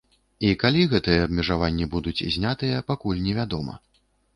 [0.47, 3.83] І калі гэтыя абмежаванні будуць знятыя, пакуль не вядома.